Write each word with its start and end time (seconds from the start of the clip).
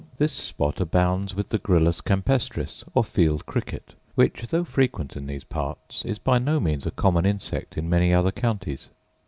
This 0.17 0.31
spot 0.31 0.81
abounds 0.81 1.35
with 1.35 1.49
the 1.49 1.59
gryllus 1.59 2.01
campestris, 2.03 2.83
or 2.95 3.03
field 3.03 3.45
cricket; 3.45 3.93
which, 4.15 4.47
though 4.47 4.63
frequent 4.63 5.15
in 5.15 5.27
these 5.27 5.43
parts, 5.43 6.03
is 6.05 6.17
by 6.17 6.39
no 6.39 6.59
means 6.59 6.87
a 6.87 6.89
common 6.91 7.23
insect 7.23 7.77
in 7.77 7.87
many 7.87 8.11
other 8.11 8.31
counties. 8.31 8.89